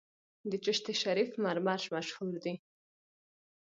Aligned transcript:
د 0.49 0.51
چشت 0.65 0.85
شریف 1.01 1.29
مرمر 1.43 1.81
مشهور 1.95 2.35
دي 2.43 2.53